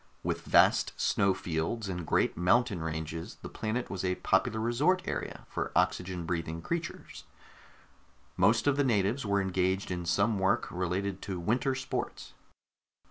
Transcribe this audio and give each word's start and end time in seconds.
With 0.23 0.39
its 0.39 0.47
vast 0.47 0.93
snow 0.99 1.35
fields 1.35 1.87
and 1.87 2.07
great 2.07 2.35
mountain 2.35 2.81
ranges, 2.81 3.35
the 3.43 3.49
planet 3.49 3.91
was 3.91 4.03
a 4.03 4.15
popular 4.15 4.59
resort 4.59 5.03
area 5.05 5.45
for 5.47 5.71
oxygen 5.75 6.25
breathing 6.25 6.59
creatures; 6.59 7.25
most 8.35 8.65
of 8.65 8.77
the 8.77 8.83
natives 8.83 9.27
were 9.27 9.39
engaged 9.39 9.91
in 9.91 10.07
some 10.07 10.39
work 10.39 10.65
related 10.71 11.21
to 11.21 11.39
winter 11.39 11.75
sports. 11.75 12.33